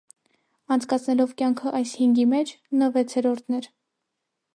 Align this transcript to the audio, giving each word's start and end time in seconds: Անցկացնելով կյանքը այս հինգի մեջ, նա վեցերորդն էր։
Անցկացնելով 0.75 1.35
կյանքը 1.41 1.73
այս 1.79 1.91
հինգի 1.99 2.25
մեջ, 2.31 2.53
նա 2.81 2.87
վեցերորդն 2.97 3.59
էր։ 3.59 3.69